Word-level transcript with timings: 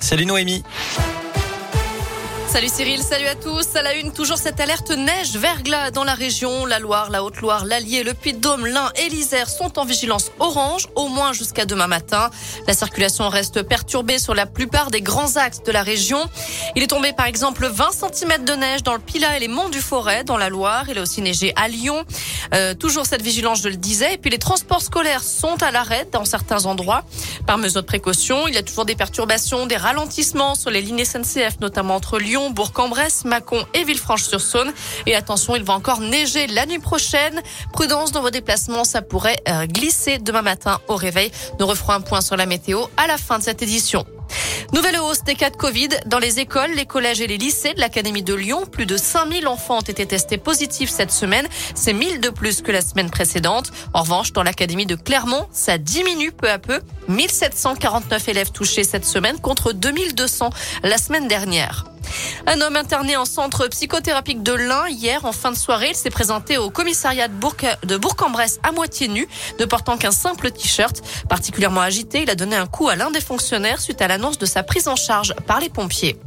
Salut 0.00 0.26
Noémie. 0.26 0.62
Salut 2.54 2.68
Cyril, 2.68 3.02
salut 3.02 3.26
à 3.26 3.34
tous. 3.34 3.74
À 3.74 3.82
la 3.82 3.96
une, 3.96 4.12
toujours 4.12 4.38
cette 4.38 4.60
alerte 4.60 4.92
neige 4.92 5.36
verglas 5.36 5.90
dans 5.90 6.04
la 6.04 6.14
région. 6.14 6.66
La 6.66 6.78
Loire, 6.78 7.10
la 7.10 7.24
Haute-Loire, 7.24 7.64
l'Allier, 7.64 8.04
le 8.04 8.14
Puy-de-Dôme, 8.14 8.66
l'Ain 8.66 8.92
et 8.94 9.08
l'Isère 9.08 9.50
sont 9.50 9.76
en 9.76 9.84
vigilance 9.84 10.30
orange, 10.38 10.86
au 10.94 11.08
moins 11.08 11.32
jusqu'à 11.32 11.64
demain 11.64 11.88
matin. 11.88 12.30
La 12.68 12.74
circulation 12.74 13.28
reste 13.28 13.62
perturbée 13.64 14.20
sur 14.20 14.36
la 14.36 14.46
plupart 14.46 14.92
des 14.92 15.00
grands 15.00 15.34
axes 15.34 15.64
de 15.64 15.72
la 15.72 15.82
région. 15.82 16.20
Il 16.76 16.84
est 16.84 16.86
tombé 16.86 17.12
par 17.12 17.26
exemple 17.26 17.66
20 17.66 17.90
cm 17.90 18.44
de 18.44 18.52
neige 18.52 18.84
dans 18.84 18.94
le 18.94 19.00
Pilat 19.00 19.36
et 19.36 19.40
les 19.40 19.48
monts 19.48 19.68
du 19.68 19.80
Forêt, 19.80 20.22
dans 20.22 20.36
la 20.36 20.48
Loire. 20.48 20.84
Il 20.88 20.96
a 20.96 21.02
aussi 21.02 21.22
neigé 21.22 21.52
à 21.56 21.66
Lyon. 21.66 22.04
Euh, 22.54 22.72
toujours 22.74 23.04
cette 23.04 23.22
vigilance, 23.22 23.62
je 23.62 23.68
le 23.68 23.76
disais. 23.76 24.14
Et 24.14 24.18
puis 24.18 24.30
les 24.30 24.38
transports 24.38 24.82
scolaires 24.82 25.24
sont 25.24 25.60
à 25.60 25.72
l'arrêt 25.72 26.06
dans 26.12 26.24
certains 26.24 26.66
endroits. 26.66 27.02
Par 27.48 27.58
mesure 27.58 27.82
de 27.82 27.86
précaution, 27.86 28.46
il 28.46 28.54
y 28.54 28.58
a 28.58 28.62
toujours 28.62 28.84
des 28.84 28.94
perturbations, 28.94 29.66
des 29.66 29.76
ralentissements 29.76 30.54
sur 30.54 30.70
les 30.70 30.82
lignes 30.82 31.04
SNCF, 31.04 31.58
notamment 31.60 31.96
entre 31.96 32.20
Lyon 32.20 32.43
Bourg-en-Bresse, 32.50 33.24
Mâcon 33.24 33.64
et 33.74 33.84
Villefranche-sur-Saône. 33.84 34.72
Et 35.06 35.14
attention, 35.14 35.56
il 35.56 35.62
va 35.62 35.74
encore 35.74 36.00
neiger 36.00 36.46
la 36.46 36.66
nuit 36.66 36.78
prochaine. 36.78 37.42
Prudence 37.72 38.12
dans 38.12 38.22
vos 38.22 38.30
déplacements, 38.30 38.84
ça 38.84 39.02
pourrait 39.02 39.40
euh, 39.48 39.66
glisser 39.66 40.18
demain 40.18 40.42
matin 40.42 40.80
au 40.88 40.96
réveil. 40.96 41.30
Nous 41.58 41.66
referons 41.66 41.92
un 41.92 42.00
point 42.00 42.20
sur 42.20 42.36
la 42.36 42.46
météo 42.46 42.84
à 42.96 43.06
la 43.06 43.18
fin 43.18 43.38
de 43.38 43.44
cette 43.44 43.62
édition. 43.62 44.04
Nouvelle 44.72 44.98
hausse 44.98 45.22
des 45.22 45.34
cas 45.34 45.50
de 45.50 45.56
Covid 45.56 45.90
dans 46.06 46.18
les 46.18 46.40
écoles, 46.40 46.72
les 46.74 46.86
collèges 46.86 47.20
et 47.20 47.26
les 47.26 47.38
lycées 47.38 47.74
de 47.74 47.80
l'Académie 47.80 48.22
de 48.22 48.34
Lyon. 48.34 48.66
Plus 48.66 48.86
de 48.86 48.96
5000 48.96 49.46
enfants 49.46 49.78
ont 49.78 49.82
été 49.82 50.06
testés 50.06 50.38
positifs 50.38 50.90
cette 50.90 51.12
semaine. 51.12 51.46
C'est 51.74 51.92
1000 51.92 52.20
de 52.20 52.30
plus 52.30 52.60
que 52.60 52.72
la 52.72 52.80
semaine 52.80 53.10
précédente. 53.10 53.70
En 53.92 54.02
revanche, 54.02 54.32
dans 54.32 54.42
l'Académie 54.42 54.86
de 54.86 54.96
Clermont, 54.96 55.46
ça 55.52 55.78
diminue 55.78 56.32
peu 56.32 56.50
à 56.50 56.58
peu. 56.58 56.80
1749 57.08 58.28
élèves 58.28 58.50
touchés 58.50 58.84
cette 58.84 59.04
semaine 59.04 59.38
contre 59.38 59.72
2200 59.72 60.50
la 60.82 60.98
semaine 60.98 61.28
dernière. 61.28 61.84
Un 62.46 62.60
homme 62.60 62.76
interné 62.76 63.16
en 63.16 63.24
centre 63.24 63.68
psychothérapique 63.68 64.42
de 64.42 64.52
l'Ain 64.52 64.88
hier 64.88 65.24
en 65.24 65.32
fin 65.32 65.50
de 65.50 65.56
soirée, 65.56 65.90
il 65.90 65.94
s'est 65.94 66.10
présenté 66.10 66.58
au 66.58 66.70
commissariat 66.70 67.28
de 67.28 67.34
Bourg, 67.34 67.56
de 67.84 67.96
Bourg-en-Bresse 67.96 68.58
à 68.62 68.72
moitié 68.72 69.08
nu, 69.08 69.28
ne 69.60 69.64
portant 69.64 69.96
qu'un 69.96 70.10
simple 70.10 70.50
t-shirt. 70.50 71.02
Particulièrement 71.28 71.80
agité, 71.80 72.22
il 72.22 72.30
a 72.30 72.34
donné 72.34 72.56
un 72.56 72.66
coup 72.66 72.88
à 72.88 72.96
l'un 72.96 73.10
des 73.10 73.20
fonctionnaires 73.20 73.80
suite 73.80 74.02
à 74.02 74.08
l'annonce 74.08 74.38
de 74.38 74.46
sa 74.46 74.62
prise 74.62 74.88
en 74.88 74.96
charge 74.96 75.34
par 75.46 75.60
les 75.60 75.68
pompiers. 75.68 76.18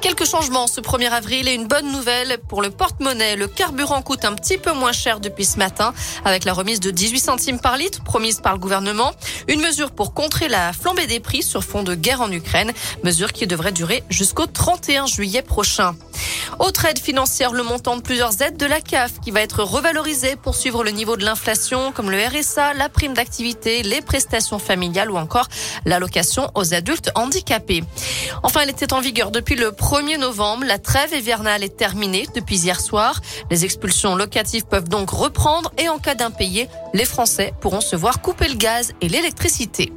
Quelques 0.00 0.26
changements 0.26 0.66
ce 0.66 0.80
1er 0.80 1.10
avril 1.10 1.48
et 1.48 1.54
une 1.54 1.66
bonne 1.66 1.90
nouvelle 1.90 2.38
pour 2.48 2.62
le 2.62 2.70
porte-monnaie. 2.70 3.34
Le 3.34 3.48
carburant 3.48 4.02
coûte 4.02 4.24
un 4.24 4.34
petit 4.34 4.58
peu 4.58 4.72
moins 4.72 4.92
cher 4.92 5.20
depuis 5.20 5.44
ce 5.44 5.58
matin 5.58 5.94
avec 6.24 6.44
la 6.44 6.52
remise 6.52 6.80
de 6.80 6.90
18 6.90 7.18
centimes 7.18 7.58
par 7.58 7.76
litre 7.76 8.02
promise 8.04 8.40
par 8.40 8.52
le 8.52 8.58
gouvernement. 8.58 9.12
Une 9.48 9.60
mesure 9.60 9.90
pour 9.90 10.14
contrer 10.14 10.48
la 10.48 10.72
flambée 10.72 11.06
des 11.06 11.20
prix 11.20 11.42
sur 11.42 11.64
fond 11.64 11.82
de 11.82 11.94
guerre 11.94 12.20
en 12.20 12.30
Ukraine. 12.30 12.72
Mesure 13.02 13.32
qui 13.32 13.46
devrait 13.46 13.72
durer 13.72 14.04
jusqu'au 14.10 14.46
31 14.46 15.06
juillet 15.06 15.42
prochain. 15.42 15.96
Autre 16.58 16.84
aide 16.86 16.98
financière, 16.98 17.52
le 17.52 17.62
montant 17.62 17.96
de 17.96 18.02
plusieurs 18.02 18.42
aides 18.42 18.56
de 18.56 18.66
la 18.66 18.80
CAF 18.80 19.20
qui 19.20 19.30
va 19.30 19.40
être 19.40 19.62
revalorisé 19.62 20.36
pour 20.36 20.54
suivre 20.54 20.84
le 20.84 20.90
niveau 20.90 21.16
de 21.16 21.24
l'inflation 21.24 21.92
comme 21.92 22.10
le 22.10 22.18
RSA, 22.18 22.74
la 22.74 22.88
prime 22.88 23.14
d'activité, 23.14 23.82
les 23.82 24.00
prestations 24.00 24.58
familiales 24.58 25.10
ou 25.10 25.16
encore 25.16 25.48
l'allocation 25.84 26.50
aux 26.54 26.74
adultes 26.74 27.10
handicapés. 27.14 27.84
Enfin, 28.42 28.60
elle 28.62 28.70
était 28.70 28.92
en 28.92 29.00
vigueur 29.00 29.30
depuis 29.30 29.54
le 29.54 29.70
1er 29.70 30.18
novembre. 30.18 30.64
La 30.64 30.78
trêve 30.78 31.14
hivernale 31.14 31.64
est 31.64 31.76
terminée 31.76 32.26
depuis 32.34 32.56
hier 32.56 32.80
soir. 32.80 33.20
Les 33.50 33.64
expulsions 33.64 34.14
locatives 34.14 34.66
peuvent 34.66 34.88
donc 34.88 35.10
reprendre 35.10 35.72
et 35.78 35.88
en 35.88 35.98
cas 35.98 36.14
d'impayé, 36.14 36.68
les 36.94 37.04
Français 37.04 37.52
pourront 37.60 37.80
se 37.80 37.96
voir 37.96 38.22
couper 38.22 38.48
le 38.48 38.54
gaz 38.54 38.92
et 39.00 39.08
l'électricité. 39.08 39.92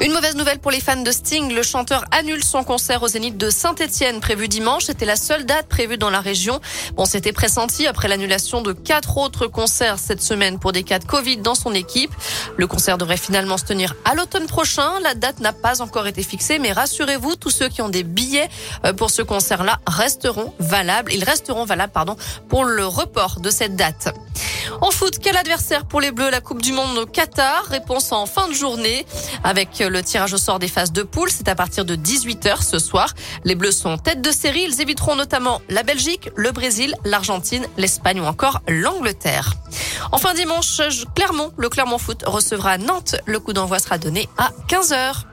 Une 0.00 0.12
mauvaise 0.12 0.36
nouvelle 0.36 0.60
pour 0.60 0.70
les 0.70 0.80
fans 0.80 1.02
de 1.02 1.10
Sting. 1.10 1.52
Le 1.52 1.64
chanteur 1.64 2.04
annule 2.12 2.44
son 2.44 2.62
concert 2.62 3.02
au 3.02 3.08
Zénith 3.08 3.36
de 3.36 3.50
Saint-Etienne 3.50 4.20
prévu 4.20 4.46
dimanche. 4.46 4.84
C'était 4.84 5.04
la 5.04 5.16
seule 5.16 5.44
date 5.44 5.66
prévue 5.66 5.98
dans 5.98 6.08
la 6.08 6.20
région. 6.20 6.60
Bon, 6.94 7.04
c'était 7.04 7.32
pressenti 7.32 7.84
après 7.88 8.06
l'annulation 8.06 8.62
de 8.62 8.72
quatre 8.72 9.18
autres 9.18 9.48
concerts 9.48 9.98
cette 9.98 10.22
semaine 10.22 10.60
pour 10.60 10.70
des 10.70 10.84
cas 10.84 11.00
de 11.00 11.04
Covid 11.04 11.38
dans 11.38 11.56
son 11.56 11.74
équipe. 11.74 12.12
Le 12.56 12.68
concert 12.68 12.96
devrait 12.96 13.16
finalement 13.16 13.58
se 13.58 13.64
tenir 13.64 13.96
à 14.04 14.14
l'automne 14.14 14.46
prochain. 14.46 15.00
La 15.02 15.14
date 15.14 15.40
n'a 15.40 15.52
pas 15.52 15.82
encore 15.82 16.06
été 16.06 16.22
fixée, 16.22 16.60
mais 16.60 16.70
rassurez-vous, 16.70 17.34
tous 17.34 17.50
ceux 17.50 17.68
qui 17.68 17.82
ont 17.82 17.88
des 17.88 18.04
billets 18.04 18.48
euh, 18.84 18.92
pour 18.92 19.10
ce 19.10 19.22
concert-là 19.22 19.80
resteront 19.88 20.54
valables. 20.60 21.12
Ils 21.12 21.24
resteront 21.24 21.64
valables, 21.64 21.92
pardon, 21.92 22.16
pour 22.48 22.64
le 22.64 22.86
report 22.86 23.40
de 23.40 23.50
cette 23.50 23.74
date. 23.74 24.14
En 24.80 24.92
foot, 24.92 25.18
quel 25.20 25.36
adversaire 25.36 25.86
pour 25.86 26.00
les 26.00 26.12
Bleus 26.12 26.30
La 26.30 26.40
Coupe 26.40 26.62
du 26.62 26.72
Monde 26.72 26.96
au 26.98 27.06
Qatar? 27.06 27.64
Réponse 27.64 28.12
en 28.12 28.26
fin 28.26 28.46
de 28.46 28.52
journée 28.52 29.04
avec 29.42 29.80
le 29.80 30.02
tirage 30.02 30.34
au 30.34 30.38
sort 30.38 30.60
des 30.60 30.68
phases 30.68 30.92
de 30.92 31.02
poule. 31.02 31.30
C'est 31.30 31.48
à 31.48 31.56
partir 31.56 31.84
de 31.84 31.96
18h 31.96 32.62
ce 32.62 32.78
soir. 32.78 33.12
Les 33.44 33.56
Bleus 33.56 33.72
sont 33.72 33.98
tête 33.98 34.22
de 34.22 34.30
série. 34.30 34.62
Ils 34.62 34.80
éviteront 34.80 35.16
notamment 35.16 35.60
la 35.68 35.82
Belgique, 35.82 36.30
le 36.36 36.52
Brésil, 36.52 36.94
l'Argentine, 37.04 37.66
l'Espagne 37.76 38.20
ou 38.20 38.24
encore 38.24 38.60
l'Angleterre. 38.68 39.54
Enfin 40.12 40.32
dimanche, 40.34 40.80
Clermont, 41.16 41.52
le 41.56 41.68
Clermont 41.68 41.98
Foot 41.98 42.22
recevra 42.24 42.78
Nantes. 42.78 43.16
Le 43.26 43.40
coup 43.40 43.52
d'envoi 43.52 43.80
sera 43.80 43.98
donné 43.98 44.28
à 44.38 44.50
15h. 44.68 45.24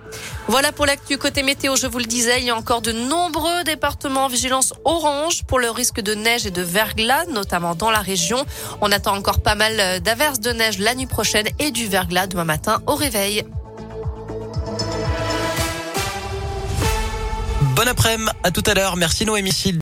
Voilà 0.48 0.72
pour 0.72 0.86
l'actu 0.86 1.18
côté 1.18 1.44
météo, 1.44 1.76
je 1.76 1.88
vous 1.88 1.98
le 1.98 2.06
disais, 2.06 2.40
il 2.40 2.46
y 2.46 2.50
a 2.50 2.56
encore 2.56 2.81
de 2.81 2.92
nombreux 2.92 3.64
départements 3.64 4.26
en 4.26 4.28
vigilance 4.28 4.74
orange 4.84 5.44
pour 5.44 5.59
le 5.59 5.70
risque 5.72 6.02
de 6.02 6.14
neige 6.14 6.46
et 6.46 6.52
de 6.52 6.62
verglas, 6.62 7.26
notamment 7.26 7.76
dans 7.76 7.92
la 7.92 8.00
région. 8.00 8.46
On 8.81 8.92
attend 8.92 9.16
encore 9.16 9.42
pas 9.42 9.56
mal 9.56 10.02
d'averses 10.02 10.40
de 10.40 10.52
neige 10.52 10.78
la 10.78 10.94
nuit 10.96 11.08
prochaine 11.08 11.48
et 11.59 11.72
du 11.72 11.88
verglas 11.88 12.28
demain 12.28 12.46
matin 12.46 12.81
au 12.88 12.96
réveil. 12.96 13.44
Bon 17.75 17.88
après-midi, 17.90 18.31
à 18.44 18.52
tout 18.52 18.64
à 18.68 18.74
l'heure. 18.74 18.96
Merci 18.96 19.25
Noémie 19.25 19.52